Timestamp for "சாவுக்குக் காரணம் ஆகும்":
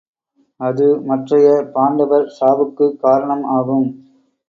2.39-3.89